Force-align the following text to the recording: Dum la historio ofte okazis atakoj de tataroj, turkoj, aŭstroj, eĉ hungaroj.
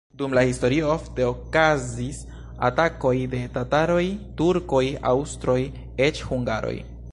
Dum 0.19 0.31
la 0.35 0.43
historio 0.51 0.85
ofte 0.93 1.25
okazis 1.31 2.21
atakoj 2.69 3.13
de 3.35 3.43
tataroj, 3.59 4.01
turkoj, 4.41 4.83
aŭstroj, 5.15 5.61
eĉ 6.09 6.27
hungaroj. 6.33 6.77